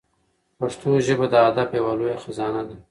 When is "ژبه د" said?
1.05-1.35